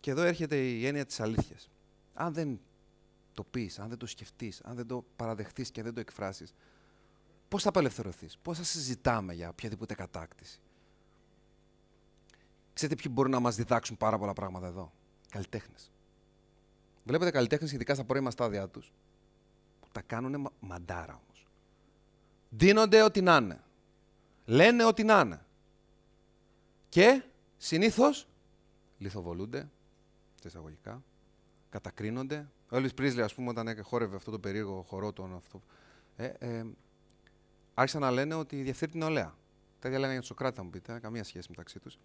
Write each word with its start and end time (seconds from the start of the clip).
Και 0.00 0.10
εδώ 0.10 0.22
έρχεται 0.22 0.56
η 0.56 0.86
έννοια 0.86 1.06
της 1.06 1.20
αλήθειας. 1.20 1.70
Αν 2.14 2.32
δεν 2.32 2.60
το 3.34 3.44
πεις, 3.44 3.78
αν 3.78 3.88
δεν 3.88 3.98
το 3.98 4.06
σκεφτείς, 4.06 4.60
αν 4.60 4.76
δεν 4.76 4.86
το 4.86 5.04
παραδεχτείς 5.16 5.70
και 5.70 5.82
δεν 5.82 5.94
το 5.94 6.00
εκφράσεις, 6.00 6.54
πώς 7.48 7.62
θα 7.62 7.68
απελευθερωθείς, 7.68 8.38
πώς 8.42 8.58
θα 8.58 8.64
συζητάμε 8.64 9.34
για 9.34 9.48
οποιαδήποτε 9.48 9.94
κατάκτηση; 9.94 10.60
Ξέρετε 12.72 13.02
ποιοι 13.02 13.12
μπορούν 13.14 13.30
να 13.30 13.40
μας 13.40 13.56
διδάξουν 13.56 13.96
πάρα 13.96 14.18
πολλά 14.18 14.32
πράγματα 14.32 14.66
εδώ; 14.66 14.92
Καλλιτέχνες. 15.30 15.90
Βλέπετε 17.04 17.30
καλλιτέχνες, 17.30 17.72
ειδικά 17.72 17.94
στα 17.94 18.04
πρώιμα 18.04 18.30
στάδια 18.30 18.68
τους, 18.68 18.92
που 19.80 19.88
τα 19.92 20.02
κάνουν 20.02 20.50
μαντάρα 20.60 21.20
όμως. 21.24 21.46
Δίνονται 22.50 23.02
ό,τι 23.02 23.20
να 23.20 23.36
είναι. 23.36 23.62
Λένε 24.44 24.84
ό,τι 24.84 25.02
να 25.02 25.20
είναι. 25.20 25.44
Και 26.88 27.22
συνήθως 27.56 28.28
λιθοβολούνται, 28.98 29.70
εισαγωγικά, 30.48 31.02
κατακρίνονται. 31.70 32.48
Ο 32.70 32.76
Έλβις 32.76 32.94
Πρίσλι, 32.94 33.22
ας 33.22 33.34
πούμε, 33.34 33.48
όταν 33.48 33.82
χόρευε 33.82 34.16
αυτό 34.16 34.30
το 34.30 34.38
περίεργο 34.38 34.82
χορό 34.82 35.12
τον 35.12 35.34
αυτό, 35.34 35.62
ε, 36.16 36.32
ε, 36.38 36.64
άρχισαν 37.74 38.00
να 38.00 38.10
λένε 38.10 38.34
ότι 38.34 38.62
διαφθείρει 38.62 38.90
την 38.90 39.00
νεολαία. 39.00 39.34
Τα 39.78 39.88
ίδια 39.88 40.00
λένε 40.00 40.12
για 40.12 40.20
τον 40.20 40.28
Σοκράτη, 40.28 40.56
θα 40.56 40.62
μου 40.62 40.70
πείτε, 40.70 40.98
καμία 40.98 41.24
σχέση 41.24 41.46
μεταξύ 41.50 41.78
τους. 41.78 41.98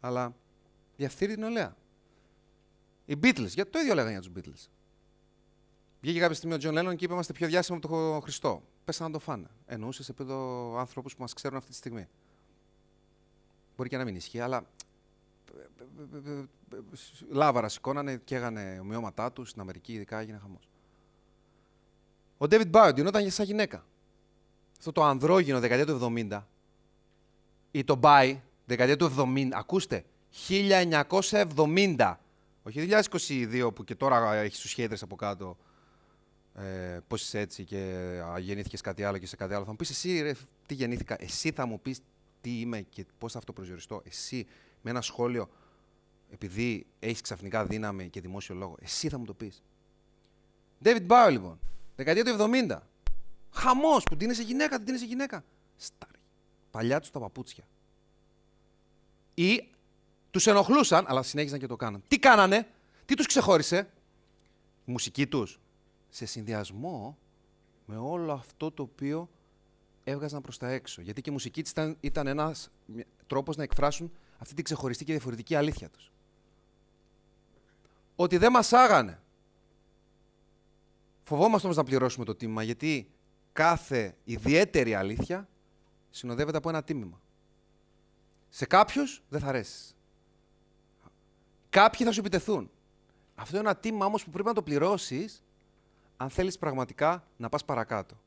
Αλλά 0.00 0.34
διαφθείρει 0.96 1.32
την 1.32 1.40
νεολαία. 1.40 1.76
Οι 3.04 3.14
Beatles, 3.22 3.46
γιατί 3.46 3.70
το 3.70 3.78
ίδιο 3.78 3.94
λέγανε 3.94 4.12
για 4.12 4.20
τους 4.20 4.32
Beatles. 4.36 4.68
Βγήκε 6.00 6.20
κάποια 6.20 6.34
στιγμή 6.34 6.54
ο 6.54 6.58
Τζον 6.58 6.72
Λένον 6.72 6.96
και 6.96 7.04
είπε: 7.04 7.12
Είμαστε 7.12 7.32
πιο 7.32 7.46
διάσημοι 7.46 7.78
από 7.78 7.88
τον 7.88 8.20
Χριστό. 8.20 8.62
Πέσαν 8.84 9.06
να 9.06 9.12
τον 9.12 9.18
φάνε. 9.18 9.48
Εννοούσε 9.66 10.02
σε 10.02 10.10
επίπεδο 10.12 10.76
άνθρωπους 10.78 11.14
που 11.14 11.22
μας 11.22 11.32
ξέρουν 11.32 11.56
αυτή 11.56 11.70
τη 11.70 11.76
στιγμή. 11.76 12.08
Μπορεί 13.76 13.88
και 13.88 13.96
να 13.96 14.04
μην 14.04 14.14
ισχύει, 14.14 14.40
αλλά 14.40 14.66
λάβαρα 17.30 17.68
σηκώνανε 17.68 18.16
και 18.24 18.34
έγανε 18.34 18.78
ομοιώματά 18.80 19.32
τους 19.32 19.48
στην 19.48 19.60
Αμερική, 19.60 19.92
ειδικά 19.92 20.18
έγινε 20.18 20.38
χαμός. 20.42 20.68
Ο 22.38 22.46
David 22.50 22.70
Bowie 22.70 22.94
γινόταν 22.94 23.30
σαν 23.30 23.46
γυναίκα. 23.46 23.86
Αυτό 24.78 24.92
το 24.92 25.02
ανδρόγυνο 25.02 25.60
δεκαετία 25.60 25.86
του 25.86 26.14
70 26.30 26.42
ή 27.70 27.84
το 27.84 28.00
Bye 28.02 28.36
δεκαετία 28.64 28.96
του 28.96 29.12
70, 29.18 29.48
ακούστε, 29.52 30.04
1970. 30.48 32.14
Όχι 32.62 32.88
2022 33.10 33.70
που 33.74 33.84
και 33.84 33.94
τώρα 33.94 34.34
έχεις 34.34 34.60
τους 34.60 34.74
haters 34.78 35.00
από 35.00 35.16
κάτω 35.16 35.56
ε, 36.58 36.98
πώς 37.08 37.22
είσαι 37.22 37.38
έτσι 37.38 37.64
και 37.64 38.12
γεννήθηκες 38.38 38.80
κάτι 38.80 39.04
άλλο 39.04 39.18
και 39.18 39.26
σε 39.26 39.36
κάτι 39.36 39.54
άλλο. 39.54 39.64
Θα 39.64 39.70
μου 39.70 39.76
πεις 39.76 39.90
εσύ, 39.90 40.20
ρε, 40.20 40.32
τι 40.66 40.74
γεννήθηκα. 40.74 41.16
Εσύ 41.20 41.50
θα 41.50 41.66
μου 41.66 41.80
πεις 41.80 42.00
τι 42.40 42.60
είμαι 42.60 42.80
και 42.80 43.06
πώς 43.18 43.32
θα 43.32 43.38
αυτοπροσδιοριστώ. 43.38 44.02
Εσύ 44.04 44.46
με 44.82 44.90
ένα 44.90 45.00
σχόλιο, 45.00 45.48
επειδή 46.30 46.86
έχεις 46.98 47.20
ξαφνικά 47.20 47.64
δύναμη 47.64 48.08
και 48.08 48.20
δημόσιο 48.20 48.54
λόγο, 48.54 48.76
εσύ 48.80 49.08
θα 49.08 49.18
μου 49.18 49.24
το 49.24 49.34
πεις. 49.34 49.62
David 50.82 51.06
Bowie, 51.06 51.30
λοιπόν. 51.30 51.58
Δεκαετία 51.96 52.24
του 52.24 52.50
70. 52.68 52.78
Χαμός 53.50 54.04
που 54.04 54.16
την 54.16 54.30
είσαι 54.30 54.42
γυναίκα, 54.42 54.82
την 54.82 54.94
είσαι 54.94 55.04
γυναίκα. 55.04 55.44
Στάρι. 55.76 56.18
Παλιά 56.70 57.00
τους 57.00 57.10
τα 57.10 57.18
παπούτσια. 57.18 57.64
Ή 59.34 59.68
τους 60.30 60.46
ενοχλούσαν, 60.46 61.04
αλλά 61.08 61.22
συνέχιζαν 61.22 61.58
και 61.58 61.66
το 61.66 61.76
κάναν. 61.76 62.02
Τι 62.08 62.18
κάνανε, 62.18 62.68
τι 63.04 63.14
τους 63.14 63.26
ξεχώρισε, 63.26 63.90
η 64.84 64.90
μουσική 64.90 65.26
τους. 65.26 65.60
Σε 66.08 66.26
συνδυασμό 66.26 67.18
με 67.86 67.96
όλο 67.96 68.32
αυτό 68.32 68.70
το 68.70 68.82
οποίο 68.82 69.28
έβγαζαν 70.04 70.40
προς 70.40 70.58
τα 70.58 70.68
έξω. 70.68 71.02
Γιατί 71.02 71.20
και 71.20 71.30
η 71.30 71.32
μουσική 71.32 71.62
της 71.62 71.70
ήταν, 71.70 71.96
ήταν 72.00 72.26
ένας 72.26 72.70
τρόπος 73.26 73.56
να 73.56 73.62
εκφράσουν 73.62 74.12
αυτή 74.38 74.54
την 74.54 74.64
ξεχωριστή 74.64 75.04
και 75.04 75.12
διαφορετική 75.12 75.54
αλήθεια 75.54 75.88
τους. 75.88 76.12
Ότι 78.20 78.36
δεν 78.36 78.52
μας 78.52 78.72
άγανε. 78.72 79.20
Φοβόμαστε 81.22 81.66
όμως 81.66 81.76
να 81.76 81.84
πληρώσουμε 81.84 82.24
το 82.24 82.34
τίμημα, 82.34 82.62
γιατί 82.62 83.10
κάθε 83.52 84.16
ιδιαίτερη 84.24 84.94
αλήθεια 84.94 85.48
συνοδεύεται 86.10 86.56
από 86.56 86.68
ένα 86.68 86.82
τίμημα. 86.82 87.20
Σε 88.48 88.66
κάποιους 88.66 89.22
δεν 89.28 89.40
θα 89.40 89.46
αρέσεις. 89.46 89.96
Κάποιοι 91.70 92.06
θα 92.06 92.12
σου 92.12 92.20
επιτεθούν. 92.20 92.70
Αυτό 93.34 93.56
είναι 93.58 93.68
ένα 93.68 93.76
τίμημα 93.76 94.06
όμως 94.06 94.24
που 94.24 94.30
πρέπει 94.30 94.48
να 94.48 94.54
το 94.54 94.62
πληρώσεις 94.62 95.42
αν 96.16 96.30
θέλεις 96.30 96.58
πραγματικά 96.58 97.24
να 97.36 97.48
πας 97.48 97.64
παρακάτω. 97.64 98.20